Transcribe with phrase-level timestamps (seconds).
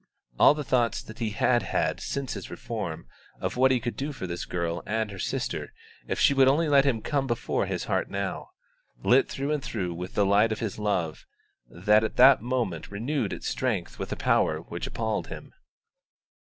[0.39, 3.05] All the thoughts that he had had since his reform
[3.39, 5.73] of what he could do for this girl and her sister
[6.07, 8.49] if she would only let him came before his heart now,
[9.03, 11.27] lit through and through with the light of his love
[11.69, 15.53] that at that moment renewed its strength with a power which appalled him.